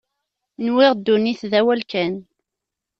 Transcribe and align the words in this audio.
Nwiɣ 0.65 0.91
ddunit 0.97 1.41
d 1.51 1.53
awal 1.59 1.81
kan. 1.91 2.13